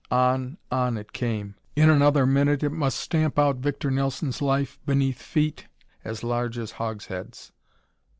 [0.09, 1.53] On, on it came.
[1.75, 5.67] In another minute it must stamp out Victor Nelson's life beneath feet
[6.03, 7.51] as large as hogsheads.